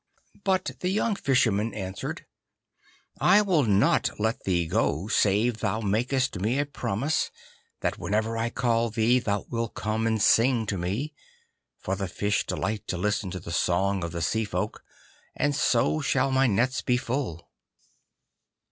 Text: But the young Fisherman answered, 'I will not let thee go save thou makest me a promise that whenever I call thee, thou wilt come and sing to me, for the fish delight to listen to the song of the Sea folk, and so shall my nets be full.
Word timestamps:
But 0.43 0.71
the 0.79 0.89
young 0.89 1.15
Fisherman 1.15 1.75
answered, 1.75 2.25
'I 3.19 3.43
will 3.43 3.65
not 3.65 4.09
let 4.19 4.45
thee 4.45 4.65
go 4.65 5.07
save 5.07 5.57
thou 5.57 5.79
makest 5.79 6.39
me 6.39 6.57
a 6.57 6.65
promise 6.65 7.29
that 7.81 7.99
whenever 7.99 8.35
I 8.35 8.49
call 8.49 8.89
thee, 8.89 9.19
thou 9.19 9.45
wilt 9.51 9.75
come 9.75 10.07
and 10.07 10.19
sing 10.19 10.65
to 10.65 10.77
me, 10.79 11.13
for 11.77 11.95
the 11.95 12.07
fish 12.07 12.47
delight 12.47 12.87
to 12.87 12.97
listen 12.97 13.29
to 13.29 13.39
the 13.39 13.51
song 13.51 14.03
of 14.03 14.11
the 14.11 14.23
Sea 14.23 14.43
folk, 14.43 14.83
and 15.35 15.55
so 15.55 16.01
shall 16.01 16.31
my 16.31 16.47
nets 16.47 16.81
be 16.81 16.97
full. 16.97 17.47